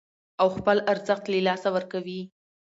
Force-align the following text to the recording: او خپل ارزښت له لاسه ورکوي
او 0.41 0.47
خپل 0.57 0.77
ارزښت 0.91 1.25
له 1.31 1.39
لاسه 1.47 1.67
ورکوي 1.75 2.21